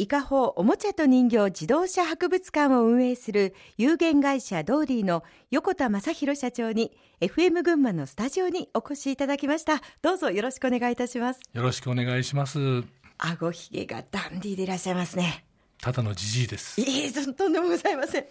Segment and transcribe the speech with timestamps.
[0.00, 9.82] 伊香保おもちゃと人形自動車博物館を運営する有限会社ドーリーの横田正弘社長に FM 群馬のスタジオにお越しいただきました。
[10.00, 11.40] どうぞよろしくお願いいたします。
[11.52, 12.82] よろしくお願いします。
[13.18, 15.44] 顎ひげがダンディーでいらっしゃいますね
[15.80, 16.78] ただのじじいです。
[16.78, 18.26] いいとんでもございません。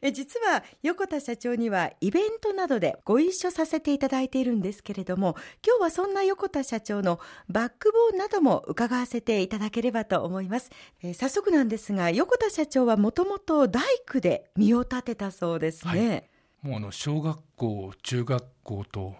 [0.00, 5.36] え実は横田社長にはイベントなどでご一緒させていただいているんですけれども
[5.66, 7.20] 今日はそんな横田社長の
[7.50, 10.70] バックボーンなども伺わせていただければと思います。
[11.02, 19.14] え早速なんですが横田社長はもともと大工で身を立てたそうですね、はい、もうあの小学校中学校と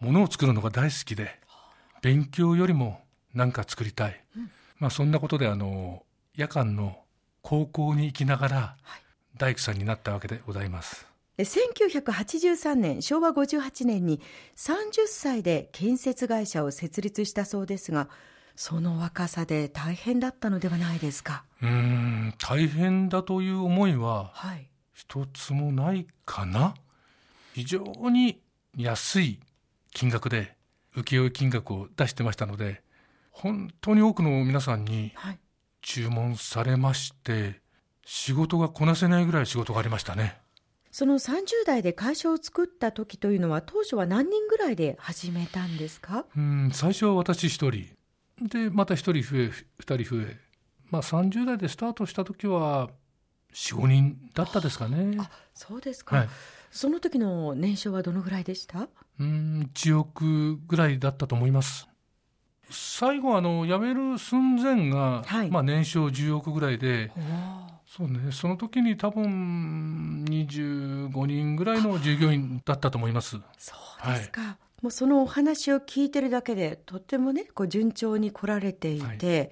[0.00, 1.38] ものを作るのが大好きで
[2.00, 3.00] 勉強よりも
[3.32, 6.02] 何か作りたい、うん、まあそんなことであの
[6.34, 7.01] 夜間の
[7.42, 8.76] 高校に行きながら
[9.36, 11.06] 大工さんになったわけでございます。
[11.38, 14.20] 1983年昭和58年に
[14.56, 18.08] 30歳で建設会社を設立したそうですが
[18.54, 21.44] その若さで大変だったのではないですか？
[21.62, 24.32] うん大変だという思いは
[24.92, 26.74] 一つもないかな、は
[27.54, 28.40] い、非常に
[28.76, 29.40] 安い
[29.92, 30.54] 金額で
[30.94, 32.82] 請負金額を出してましたので
[33.30, 35.12] 本当に多くの皆さんに
[35.82, 37.60] 注文されまして、
[38.06, 40.38] 仕事がこなせないぐらい仕事がありましたね。
[40.90, 46.26] その30代で会社を作った時というのは当初は何人ぐらいで始めたんですか？
[46.36, 47.86] うん最初は私一人。
[48.40, 50.36] でまた一人増え二人増え。
[50.90, 52.90] まあ30代でスタートした時は
[53.54, 55.16] 45人だったですかね。
[55.18, 56.28] あそうですか、はい、
[56.70, 58.88] その時の年商はどのぐらいでした？
[59.18, 61.88] うん1億ぐらいだったと思います
[62.72, 67.12] 最後あの辞める寸前が、はい、まあ、年商10億ぐらいで
[67.86, 73.36] そうねその時に多分25人ぐらいの従業員だったと思います。
[73.58, 74.46] そうですか、は
[74.80, 79.50] い、もうそのお話を聞いてるだけでとってもねこう順調に来られていて、はい、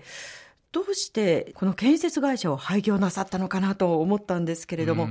[0.72, 5.08] どうしてこの建設会社を廃業なさったのかなと思ったんですけれども。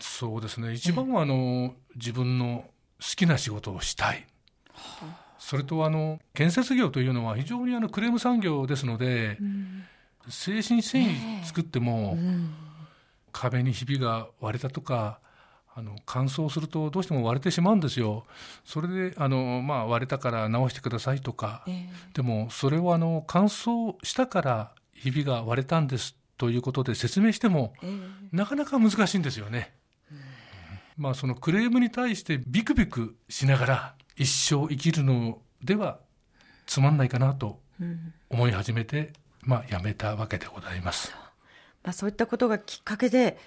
[0.00, 0.74] そうですね。
[0.74, 2.64] 一番はあの、自分の
[3.00, 4.26] 好きな仕事をしたい、
[4.72, 9.84] はあそれとあの建設業というのは非常にあのクレーム産業ですので、うん、
[10.28, 12.54] 精神繊維作っても、うん、
[13.32, 15.18] 壁にひびが割れたとか
[15.74, 18.26] あの乾燥するとどうしても割れてしまうんですよ。
[18.66, 29.72] それであの、まあ、割れたから直してくださいとか、えー、でもそれをあの乾燥したからひびが割れたんですということで説明しても、えー、なかなか難しいんですよね。
[30.98, 35.98] まあ、そのクレームに対してビクビクしながら一生生きるのでは
[36.66, 37.58] つまんないかなと
[38.28, 41.10] 思い始めて、まあ、やめたわけでございます。
[41.82, 43.38] まあ、そういったことがきっかけで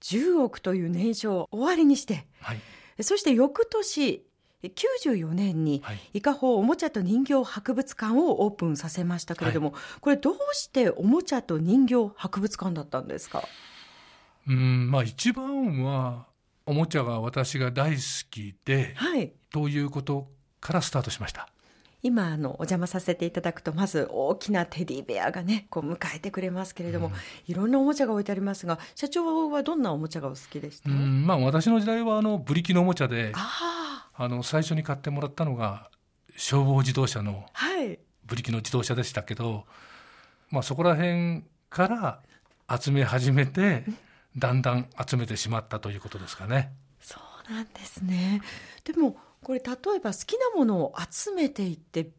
[0.00, 4.22] 10億という年商を終わりにして、はい、そして翌年
[4.62, 5.82] 94年に
[6.14, 13.44] 伊香保おもちゃと人形博物館をオープンさせましたけれども、はい、これどうしておもちゃと人形博物館だったんですか？
[14.48, 16.24] うんまあ一番は
[16.66, 20.28] おもちゃが私が大好きで、はい、ということ
[20.60, 21.48] からスタートしました。
[22.02, 27.12] 今あのお邪魔させていただくとまず大きなテディベアがねこう迎えてくれますけれども、うん、
[27.46, 35.90] いろんなおもちゃが置いてありますが社長はどんなおもちゃがお好きでした、まあ、私の時代はあのブリキのおもちゃであの最初に買ってもらったのが
[36.36, 37.46] 消防自動車の
[38.24, 39.64] ブリキの自動車でしたけど、はい、
[40.50, 43.84] まあ、そこら辺から集め始めて
[44.36, 46.72] だんだん集めてしまったということですかね。
[47.00, 48.42] そうなんですね。
[48.84, 52.10] でもこれ例えば好きなものを集めていって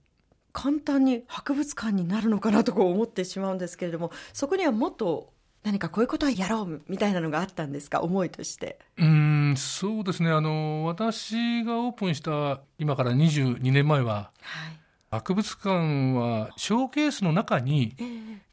[0.54, 5.32] 簡単に博物館になるのかなとか思ってしまうんですけれどもそこにはもっと
[5.64, 8.02] 何かこういうことはやろうみたいなのがあったんですか？
[8.02, 8.80] 思いとして。
[8.98, 10.32] うんそうですね。
[10.32, 14.80] あの私がオープンした今から22年前は、はい、
[15.12, 15.70] 博物館
[16.14, 17.96] はショーケースの中に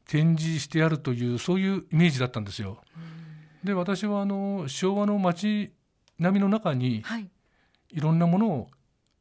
[0.07, 2.79] 展示してあるという、そういうイメージだったんですよ。
[3.65, 5.73] で私はあの昭和の街
[6.19, 7.29] 並みの中に、はい、
[7.91, 8.69] いろんなものを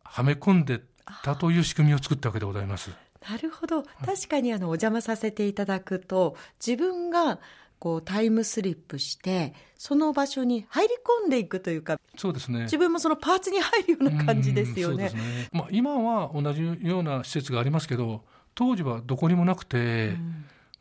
[0.04, 0.81] はめ込んで
[1.24, 2.92] たという仕組みを作ったわけでございます。
[3.30, 3.84] なるほど。
[4.06, 7.40] 確かにあのお邪魔させていただくと自分が
[7.80, 10.94] こうタイムスリップしてその場所に入り
[11.24, 12.63] 込んでいくというかそうですね。
[12.63, 15.10] 自分もそのパーツに入るような感じですよね。
[15.10, 15.50] ね。
[15.51, 18.24] まあ、今は同じような施設がありますけど
[18.56, 20.16] 当時はどこにもなくて、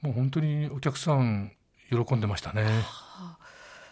[0.02, 1.52] もう本当にお客さん
[1.90, 2.66] 喜んでましたね。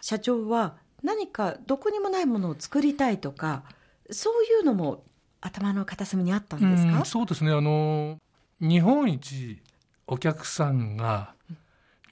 [0.01, 3.63] 社長は何かどこにもないものを作りたいとか
[4.09, 5.03] そういうのも
[5.39, 7.05] 頭の片隅にあったんですか？
[7.05, 7.51] そうですね。
[7.51, 8.17] あの
[8.59, 9.61] 日本一
[10.07, 11.33] お客さんが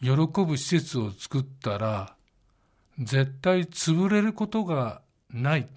[0.01, 2.15] 喜ぶ施設を作ったら
[2.97, 5.01] 絶対潰れることが
[5.31, 5.67] ない。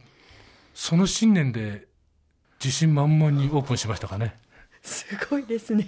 [0.75, 1.87] その信念で
[2.63, 4.39] 自信満々にオープンしましたかね。
[4.83, 5.87] すごいですね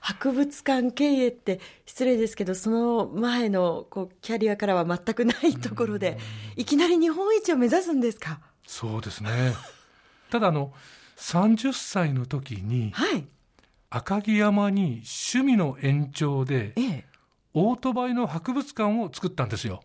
[0.00, 6.18] 博物館経営って失礼ですけどその前のこうキャリアからは全くないところで
[6.56, 8.40] いきなり日本一を目指すんですか？
[8.66, 9.54] そうですね。
[10.30, 10.72] ただあの
[11.18, 13.26] 30歳の時にはい。
[13.90, 15.02] 赤城山に
[15.32, 17.04] 趣味の延長でええ。
[17.52, 19.82] オートバイの博物館を作ったんですよ。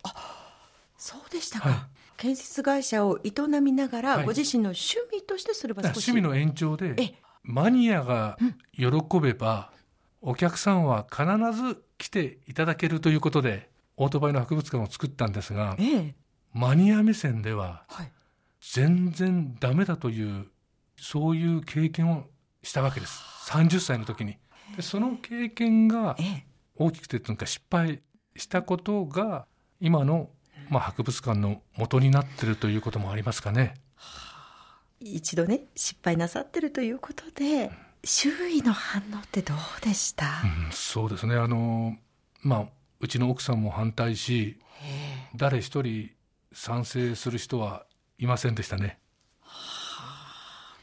[0.97, 1.79] そうでしたか、はい。
[2.15, 4.25] 建設会社を営みながら、はい。
[4.25, 6.11] ご自身の趣味としてそれは少し。
[6.11, 8.37] 趣味の延長でえマニアが
[8.73, 8.85] 喜
[9.19, 9.71] べば
[10.27, 11.23] お客さんは必
[11.55, 16.15] ず来ていただけるということでオートバイの博物館を作ったんですがええ。
[16.51, 18.11] マニア目線でははい。
[18.59, 20.47] 全然ダメだという
[20.97, 22.23] そういう経験を
[22.63, 23.21] したわけです。
[23.49, 24.39] 30歳の時に。
[24.75, 26.45] でその経験がええ。
[26.75, 28.01] 大きくてというか失敗
[28.35, 29.45] したことが
[29.79, 30.31] 今の、
[30.69, 33.75] まあ、博物館の元になってるということもありますかね。
[34.99, 37.69] 一度ね失敗なさってるということで
[38.05, 41.35] 周囲の反応ってどうでした、うん、そうですね。
[41.35, 41.97] あの
[42.41, 42.65] まあ
[42.99, 44.59] うちの奥さんも反対し
[45.35, 46.11] 誰一人
[46.53, 47.85] 賛成する人は
[48.19, 48.99] いませんでしたね。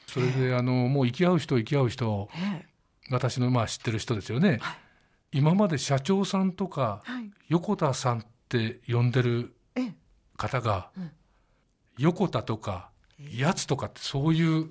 [0.06, 2.66] それであのもう行き合う人行き合う人ええ。
[3.10, 5.38] 私のまあ知ってる人ですよね、はい。
[5.38, 7.30] 今まで社長さんとかはい。
[7.48, 9.94] 横田さんって呼んでるええ。
[10.36, 11.10] 方が、うん。
[11.98, 14.70] 横田とかやつとかってそういう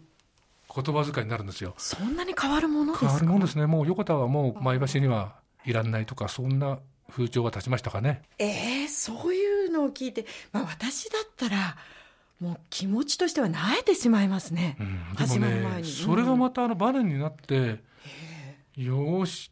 [0.73, 1.73] 言葉遣いになるんですよ。
[1.77, 3.07] そんなに変わるものですか？
[3.07, 3.65] 変わるもんですね。
[3.65, 5.35] もう横田はもう前橋には
[5.65, 6.79] いらんないとかそんな
[7.09, 8.21] 風潮が立ちましたかね。
[8.39, 11.75] ええそういうのを聞いて、まあ、私だったら
[12.39, 17.83] もう気持ちとしては慣れてしまいますね、うん、でも始まる前ねにそれがまたあのバネになって、
[18.75, 19.51] よーし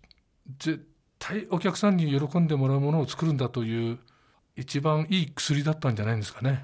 [0.57, 0.87] 絶
[1.19, 3.99] 対お客さんに喜んでもらうものを作るんだという
[4.55, 6.63] 一番いい薬だったんじゃないんですかね。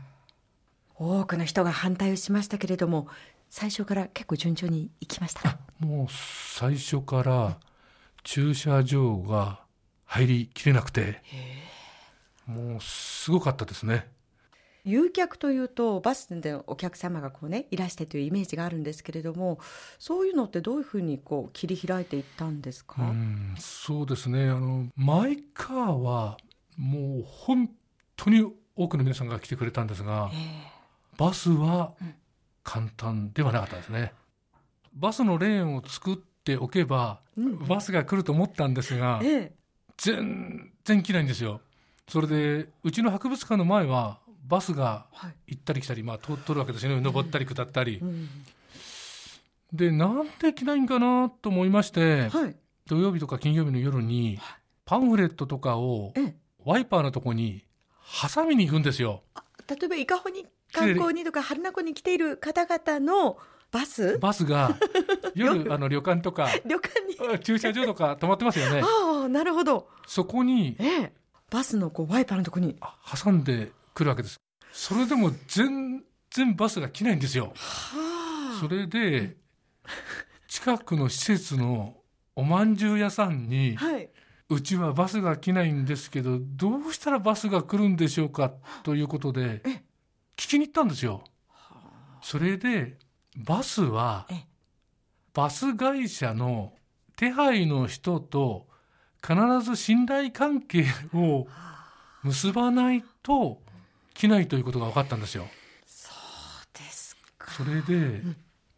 [0.96, 3.08] 多くの人が反対をしましたけれども
[3.50, 5.42] 最初から結構順調にいきました？
[5.42, 7.58] かもう最初から
[8.24, 9.60] 駐車場が
[10.06, 11.22] 入りきれなくて。
[12.48, 14.08] もうすごかったですね。
[14.84, 19.58] 誘客というとバスでお客様がこうねいらしてというイメージがあるんですけれども
[19.98, 24.48] そういうのってどういうふうにこう切り開いていったんですか、うんそうですね。
[24.48, 26.38] あのマイカーは
[26.78, 27.68] もう本
[28.16, 28.46] 当に
[28.76, 30.72] 多くの皆さんが来てくれたんですがえ。
[31.18, 32.14] バスはうん
[32.66, 34.12] 簡単ではなかったですね。
[34.94, 37.68] バスのレーンを作っておけばえうん。
[37.68, 39.56] バスが来ると思ったんですがええ。
[39.98, 41.62] 全然来ないんですよ。
[42.10, 45.36] それでうちの博物館の前はバスがはい。
[45.48, 47.02] 行ったり来たり、まあ、通通るわけですよね。
[47.02, 48.00] 登ったり下ったり。
[48.00, 48.30] う、ん。
[49.72, 52.56] でなんで来ないんかなと思いましてはい。
[52.88, 54.60] 土曜日とか金曜日の夜にはい。
[54.86, 56.36] パンフレットとかをええ。
[56.64, 57.64] ワイパーのとこに
[58.34, 59.22] 挟みに行くんですよ。
[59.68, 60.46] 例えば伊香保に
[60.76, 63.38] 観光にとか榛名湖に来ている方々の
[63.72, 64.18] バス？
[64.20, 64.78] バスが
[65.36, 67.40] 夜あの旅館とか旅館に。
[67.40, 68.82] 駐車場とか止まってますよね。
[68.82, 69.90] ああなるほど。
[70.08, 71.14] そこにええ。
[71.50, 72.76] バスのこうワイパーのとこに。
[72.82, 74.38] あ挟んでくるわけです。
[74.72, 77.54] それでも全然バスが来ないんですよ。
[77.56, 78.60] はあ。
[78.60, 79.38] それで
[80.48, 81.98] 近くの施設の
[82.36, 84.10] おまんじゅう屋さんにはい、
[84.50, 89.84] うちはバスが来ないんですけどどうしたらバスが来るんでしょうかということでえ
[90.46, 91.24] 聞きに行ったんですよ。
[92.22, 92.98] それで
[93.36, 94.44] バスはえ
[95.34, 96.74] バス会社の
[97.18, 98.68] 手配の人と
[99.26, 101.48] 必ず信頼関係を
[102.22, 103.60] 結ばないと
[104.14, 105.48] 来ないということが分かったんですよ。
[105.88, 107.52] そうですか。
[107.52, 108.22] それで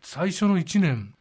[0.01, 1.13] 最初の1年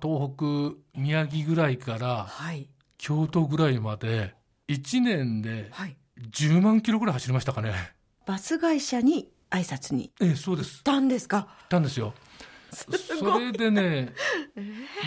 [0.00, 2.70] 東北宮城ぐらいからはい。
[2.96, 4.34] 京都ぐらいまで
[4.68, 5.96] 1年ではい。
[6.32, 7.92] 10万キロぐらい走りましたかね。
[8.24, 10.12] バス会社に挨拶に。
[10.20, 10.82] ええそうです。
[10.84, 11.48] たんですか？
[11.68, 12.14] たんですよ。
[12.70, 14.12] それでね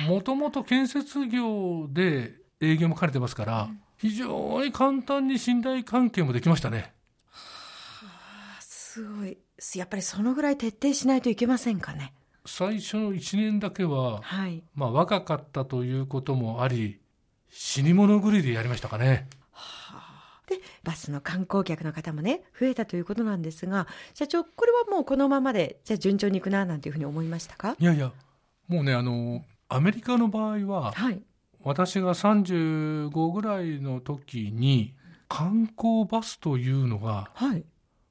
[0.07, 6.93] もともと建設業で営業も兼ねてますから非常に簡単に信頼関係もできましたね。
[7.31, 9.37] あすごい。
[9.75, 12.13] やっぱりそのぐらい徹底しないといけませんかね？
[12.47, 14.63] 最初の1年だけは、はい。
[14.73, 16.99] まあ、若かったということもあり
[17.49, 19.27] 死に物狂いでやりましたかね。
[19.29, 19.37] で
[20.83, 27.75] バスの観光客の方もね増えたということなんですが社長これはもうこのままでじゃあ順調にいくななんていうふうに思いましたか？
[27.77, 28.11] いやいや
[28.67, 31.21] もうねあのアメリカの場合ははい。
[31.63, 34.95] 私が35ぐらいの時に
[35.29, 37.63] 観光バスというのがはい。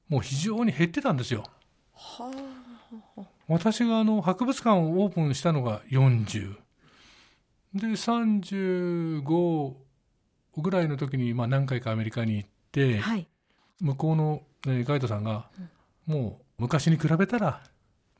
[0.07, 1.43] もう非常に減ってたんですよ。
[1.93, 2.31] は
[3.47, 6.55] 私があの博物館をオープンしたのが40
[7.73, 9.73] で35
[10.57, 12.50] ぐらいの時にまあ何回かアメリカに行って、
[12.99, 13.27] はい。
[13.79, 15.49] 向こうの、えーガイドさんが、
[16.05, 17.63] もう昔に比べたら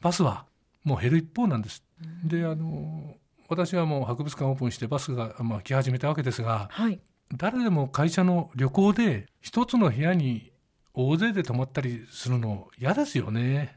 [0.02, 0.46] バスは
[0.84, 1.84] もう減る一方なんです、
[2.24, 3.16] であの
[3.48, 7.00] 私はもう博物館オープンしてバスが、まあ、来始めたわけですが、はい。
[7.36, 10.52] 誰でも会社の旅行で一つの部屋に
[10.94, 13.76] 大勢で泊まったりするの嫌ですよね。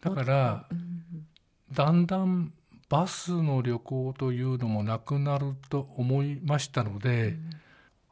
[0.00, 1.26] だから、うん。
[1.72, 2.52] だんだん
[2.88, 7.36] バスの旅行というのもなくなると思いましたので、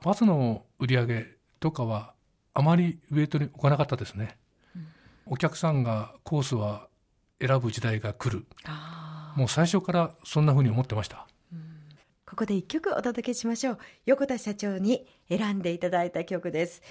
[0.03, 1.27] バスの売り上げ
[1.65, 2.13] とかは
[2.53, 4.37] あまりウエイトに置かなかったですね。
[5.25, 6.89] お客さんがコースは
[7.41, 8.45] 選ぶ時代が来る。
[9.35, 11.27] もう最初からそんな風に思ってました。
[12.27, 13.79] ここで一曲お届けしましょう。
[14.05, 16.83] 横田社長に選んでいただいた曲です。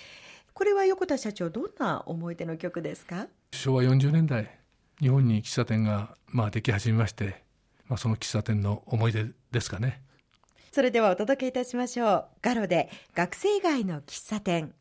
[0.53, 3.27] これは横田社長どんな思い出の曲ですか？
[3.51, 4.57] 昭和40年代
[4.99, 7.43] 日本に喫茶店がまあでき始めまして、
[7.87, 10.01] まあ、その喫茶店の思い出ですかね
[10.73, 12.25] それではお届けいたしましょう。
[12.41, 14.73] ガロで学生街の喫茶店。